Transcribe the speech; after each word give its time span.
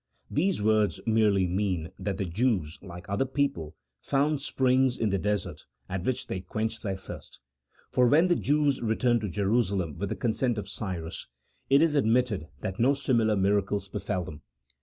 These 0.31 0.63
words 0.63 0.99
merely 1.05 1.45
mean 1.45 1.91
that 1.99 2.17
the 2.17 2.25
Jews, 2.25 2.79
like 2.81 3.07
other 3.07 3.23
people, 3.27 3.75
found 4.01 4.41
springs 4.41 4.97
in 4.97 5.11
the 5.11 5.19
desert, 5.19 5.65
at 5.87 6.05
which 6.05 6.25
they 6.25 6.39
quenched 6.41 6.81
their 6.81 6.97
thirst; 6.97 7.39
for 7.91 8.07
when 8.07 8.27
the 8.27 8.35
Jews 8.35 8.81
returned 8.81 9.21
to 9.21 9.29
Jerusalem 9.29 9.99
with 9.99 10.09
the 10.09 10.15
consent 10.15 10.57
of 10.57 10.67
Cyrus, 10.67 11.27
it 11.69 11.83
is 11.83 11.93
admitted 11.93 12.47
that 12.61 12.79
no 12.79 12.95
similar 12.95 13.35
miracles 13.35 13.87
befell 13.87 14.23
them. 14.23 14.41